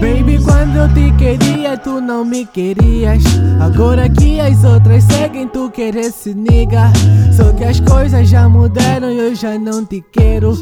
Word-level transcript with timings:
Baby, 0.00 0.38
quando 0.44 0.76
eu 0.76 0.88
te 0.94 1.10
queria, 1.16 1.76
tu 1.76 2.00
não 2.00 2.24
me 2.24 2.46
querias. 2.46 3.22
Agora 3.60 4.08
que 4.08 4.38
as 4.38 4.62
outras 4.62 5.02
seguem, 5.04 5.48
tu 5.48 5.70
queres 5.70 6.14
se 6.14 6.34
nega. 6.34 6.92
Só 7.32 7.52
que 7.52 7.64
as 7.64 7.80
coisas 7.80 8.28
já 8.28 8.48
mudaram 8.48 9.10
e 9.10 9.18
eu 9.18 9.34
já 9.34 9.58
não 9.58 9.84
te 9.84 10.04
quero. 10.12 10.52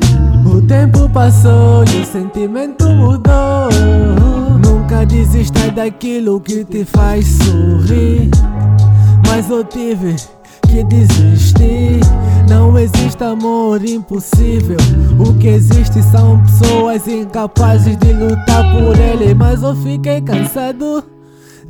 O 0.47 0.63
tempo 0.63 1.09
passou 1.11 1.85
e 1.95 2.01
o 2.01 2.07
sentimento 2.07 2.89
mudou. 2.89 3.69
Nunca 4.65 5.05
desista 5.05 5.71
daquilo 5.71 6.41
que 6.41 6.65
te 6.65 6.85
faz 6.85 7.27
sorrir. 7.27 8.31
Mas 9.29 9.51
eu 9.51 9.65
tive 9.65 10.17
que 10.67 10.83
desistir. 10.85 12.01
Não 12.49 12.79
existe 12.79 13.23
amor 13.23 13.85
impossível. 13.85 14.77
O 15.19 15.35
que 15.39 15.49
existe 15.49 16.03
são 16.03 16.43
pessoas 16.45 17.07
incapazes 17.09 17.97
de 17.97 18.13
lutar 18.13 18.73
por 18.73 18.99
ele. 18.99 19.35
Mas 19.35 19.63
eu 19.63 19.75
fiquei 19.77 20.21
cansado 20.21 21.05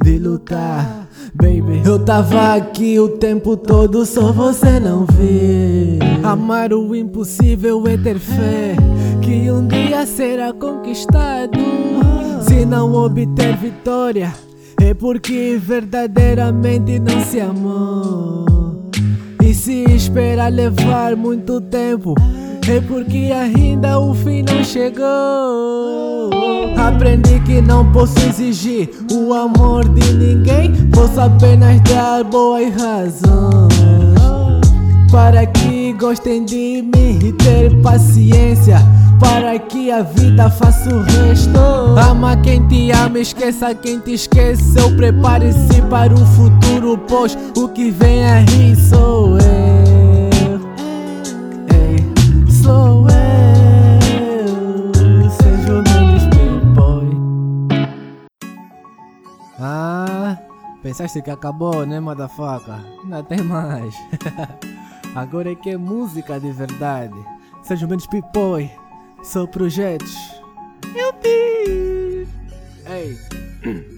de 0.02 0.18
lutar. 0.18 1.06
Baby, 1.34 1.82
eu 1.84 1.98
tava 2.02 2.54
aqui 2.54 2.98
o 2.98 3.08
tempo 3.08 3.56
todo, 3.56 4.06
só 4.06 4.32
você 4.32 4.80
não 4.80 5.04
vê. 5.04 5.98
Amar 6.22 6.72
o 6.72 6.94
impossível 6.94 7.86
é 7.86 7.96
ter 7.96 8.18
fé 8.18 8.74
que 9.20 9.50
um 9.50 9.66
dia 9.66 10.06
será 10.06 10.52
conquistado. 10.52 11.58
Se 12.48 12.64
não 12.64 12.94
obter 12.94 13.56
vitória, 13.56 14.32
é 14.80 14.94
porque 14.94 15.60
verdadeiramente 15.60 16.98
não 16.98 17.20
se 17.20 17.40
amou. 17.40 18.65
Se 19.66 19.82
esperar 19.82 20.52
levar 20.52 21.16
muito 21.16 21.60
tempo, 21.60 22.14
é 22.68 22.80
porque 22.82 23.32
ainda 23.34 23.98
o 23.98 24.14
fim 24.14 24.44
não 24.44 24.62
chegou. 24.62 26.30
Aprendi 26.76 27.40
que 27.40 27.60
não 27.60 27.90
posso 27.90 28.16
exigir 28.28 28.88
o 29.12 29.34
amor 29.34 29.88
de 29.88 30.12
ninguém, 30.12 30.72
posso 30.92 31.20
apenas 31.20 31.80
dar 31.80 32.22
boas 32.22 32.72
razões. 32.76 33.74
Para 35.10 35.44
que 35.46 35.92
gostem 35.94 36.44
de 36.44 36.82
mim 36.94 37.18
e 37.24 37.32
ter 37.32 37.74
paciência 37.80 38.78
Para 39.20 39.58
que 39.58 39.90
a 39.90 40.02
vida 40.02 40.50
faça 40.50 40.92
o 40.92 41.00
resto 41.02 41.58
Ama 41.96 42.36
quem 42.38 42.66
te 42.66 42.90
ama, 42.90 43.20
esqueça 43.20 43.72
quem 43.72 44.00
te 44.00 44.14
esqueceu 44.14 44.94
Prepare-se 44.96 45.80
para 45.88 46.12
o 46.12 46.26
futuro, 46.26 46.98
pois 47.08 47.38
o 47.56 47.68
que 47.68 47.90
vem 47.90 48.26
aí 48.26 48.76
sou 48.76 49.25
pensaste 60.96 61.20
que 61.20 61.30
acabou, 61.30 61.84
né, 61.84 62.00
motherfucker? 62.00 62.74
Ainda 63.04 63.22
tem 63.22 63.42
mais 63.42 63.94
Agora 65.14 65.52
é 65.52 65.54
que 65.54 65.70
é 65.70 65.76
música 65.76 66.40
de 66.40 66.50
verdade. 66.50 67.14
Sejam 67.62 67.88
menos 67.88 68.06
pipoi, 68.06 68.70
são 69.22 69.46
projetos. 69.46 70.14
Eu! 70.94 71.14
Ei! 72.86 73.18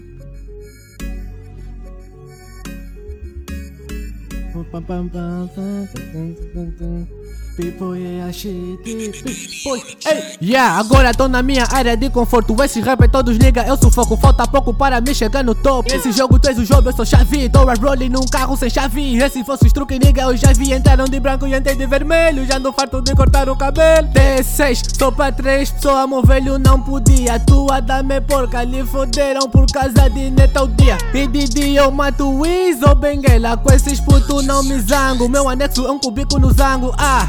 yeah, 10.41 10.79
agora 10.79 11.13
tô 11.13 11.27
na 11.27 11.43
minha 11.43 11.67
área 11.69 11.97
de 11.97 12.09
conforto. 12.09 12.55
Esses 12.63 12.83
rappers 12.83 13.11
todos 13.11 13.35
liga, 13.35 13.65
eu 13.67 13.75
sufoco. 13.75 14.15
Falta 14.15 14.47
pouco 14.47 14.73
para 14.73 15.01
me 15.01 15.13
chegar 15.13 15.43
no 15.43 15.53
topo. 15.53 15.93
Esse 15.93 16.11
jogo 16.13 16.39
tu 16.39 16.47
és 16.47 16.57
o 16.57 16.63
jogo, 16.63 16.87
eu 16.87 16.93
sou 16.93 17.05
chave. 17.05 17.49
Tô 17.49 17.67
a 17.69 17.73
rolling 17.73 18.09
num 18.09 18.25
carro 18.31 18.55
sem 18.55 18.69
chave. 18.69 19.17
Esse 19.17 19.43
fosse 19.43 19.65
os 19.65 19.73
truques, 19.73 19.99
nigga, 19.99 20.21
eu 20.21 20.37
já 20.37 20.53
vi. 20.53 20.73
Entraram 20.73 21.03
de 21.05 21.19
branco 21.19 21.45
e 21.45 21.53
entrei 21.53 21.75
de 21.75 21.85
vermelho. 21.85 22.45
Já 22.45 22.57
ando 22.57 22.71
farto 22.71 23.01
de 23.01 23.13
cortar 23.13 23.49
o 23.49 23.57
cabelo. 23.57 24.07
T6, 24.09 24.97
sou 24.97 25.11
pra 25.11 25.29
três 25.31 25.69
pessoas, 25.69 26.07
meu 26.07 26.23
velho 26.23 26.57
não 26.57 26.79
podia. 26.81 27.39
Tua 27.41 27.81
dame 27.81 28.21
porca, 28.21 28.63
lhe 28.63 28.85
foderam 28.85 29.49
por 29.49 29.65
causa 29.69 30.09
de 30.09 30.31
neta 30.31 30.63
o 30.63 30.67
dia. 30.69 30.97
E 31.13 31.27
de 31.27 31.43
dia 31.43 31.81
eu 31.81 31.91
mato 31.91 32.29
Wiz 32.39 32.81
ou 32.83 32.95
Benguela. 32.95 33.57
Com 33.57 33.73
esses 33.73 33.99
putos 33.99 34.45
não 34.49 34.63
me 34.63 34.79
zango. 34.79 35.29
Meu 35.29 35.47
anexo 35.47 35.85
é 35.85 35.91
um 35.91 35.99
cubico 35.99 36.39
no 36.39 36.51
zango. 36.51 36.91
Ah! 36.97 37.27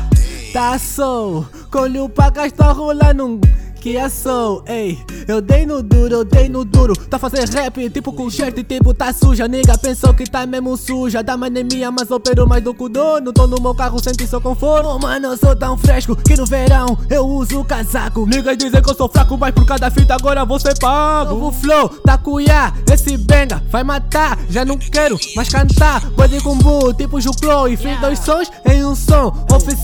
Tá 0.55 0.79
sou, 0.79 1.47
colho 1.71 2.09
pra 2.09 2.31
gastar 2.31 2.73
rolando 2.73 3.39
que 3.81 3.97
é 3.97 4.09
sou, 4.11 4.63
ei. 4.67 4.99
Eu 5.27 5.41
dei 5.41 5.65
no 5.65 5.83
duro, 5.83 6.17
eu 6.17 6.25
dei 6.25 6.49
no 6.49 6.65
duro. 6.65 6.95
Tá 6.95 7.19
fazendo 7.19 7.51
rap 7.51 7.89
tipo 7.89 8.13
com 8.13 8.29
shirt 8.29 8.55
tipo 8.63 8.93
tá 8.93 9.13
suja. 9.13 9.49
Nigga 9.49 9.77
pensou 9.79 10.13
que 10.13 10.25
tá 10.25 10.47
mesmo 10.47 10.77
suja. 10.77 11.23
Da 11.23 11.37
manemia 11.37 11.91
mas 11.91 12.11
opero 12.11 12.47
mais 12.47 12.63
do 12.63 12.75
que 12.75 12.83
o 12.83 12.89
dono. 12.89 13.33
Tô 13.33 13.47
no 13.47 13.61
meu 13.61 13.75
carro, 13.75 13.99
senti 13.99 14.27
seu 14.27 14.41
conforto 14.41 14.89
oh, 14.89 14.99
Mano, 14.99 15.29
eu 15.29 15.37
sou 15.37 15.57
tão 15.57 15.79
fresco 15.79 16.15
que 16.15 16.37
no 16.37 16.45
verão 16.45 16.97
eu 17.09 17.27
uso 17.27 17.65
casaco. 17.65 18.27
Niggas 18.27 18.59
dizem 18.59 18.83
que 18.83 18.91
eu 18.91 18.95
sou 18.95 19.09
fraco, 19.09 19.39
mas 19.39 19.55
por 19.55 19.65
cada 19.65 19.91
fita 19.91 20.15
agora 20.15 20.45
você 20.45 20.75
paga 20.75 21.31
Novo 21.31 21.51
flow, 21.51 21.89
tacuiá, 21.89 22.75
esse 22.93 23.17
benga 23.17 23.63
vai 23.71 23.83
matar. 23.83 24.39
Já 24.51 24.65
não 24.65 24.77
quero 24.77 25.19
mais 25.35 25.49
cantar. 25.49 26.05
Body 26.11 26.41
com 26.43 26.57
bu, 26.59 26.93
tipo 26.93 27.21
Juclo 27.21 27.69
E 27.69 27.77
fiz 27.77 27.99
dois 28.01 28.19
sons 28.19 28.51
em 28.71 28.80
um 28.91 28.95
som 28.95 29.33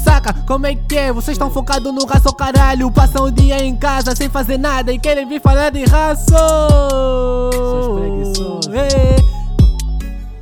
saca, 0.03 0.33
como 0.47 0.67
é 0.67 0.75
que 0.75 0.97
é? 0.97 1.12
Vocês 1.12 1.37
estão 1.37 1.50
focados 1.50 1.93
no 1.93 2.05
raço 2.06 2.33
caralho 2.34 2.91
Passam 2.91 3.27
o 3.27 3.31
dia 3.31 3.65
em 3.65 3.77
casa 3.77 4.15
sem 4.17 4.28
fazer 4.28 4.59
nada 4.59 4.93
e 4.93 4.99
querem 4.99 5.27
vir 5.28 5.41
falar 5.41 5.71
de 5.71 5.84
raça. 5.84 6.37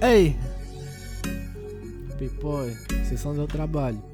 Ei, 0.01 0.09
ei. 0.09 0.37
Pipoi, 2.19 2.75
vocês 3.05 3.21
são 3.21 3.35
do 3.35 3.47
trabalho. 3.47 4.14